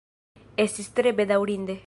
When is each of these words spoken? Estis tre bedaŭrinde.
Estis 0.63 0.89
tre 1.01 1.15
bedaŭrinde. 1.21 1.79